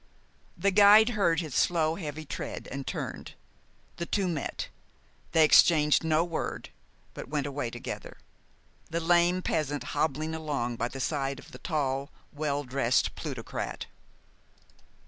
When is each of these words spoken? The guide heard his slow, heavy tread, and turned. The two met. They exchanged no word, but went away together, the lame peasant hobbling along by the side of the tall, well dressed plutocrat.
The 0.57 0.71
guide 0.71 1.09
heard 1.09 1.41
his 1.41 1.53
slow, 1.53 1.93
heavy 1.93 2.25
tread, 2.25 2.67
and 2.71 2.87
turned. 2.87 3.35
The 3.97 4.07
two 4.07 4.27
met. 4.27 4.69
They 5.31 5.45
exchanged 5.45 6.03
no 6.03 6.23
word, 6.23 6.69
but 7.13 7.27
went 7.29 7.45
away 7.45 7.69
together, 7.69 8.17
the 8.89 8.99
lame 8.99 9.43
peasant 9.43 9.83
hobbling 9.93 10.33
along 10.33 10.77
by 10.77 10.87
the 10.87 10.99
side 10.99 11.37
of 11.37 11.51
the 11.51 11.59
tall, 11.59 12.09
well 12.33 12.63
dressed 12.63 13.13
plutocrat. 13.13 13.85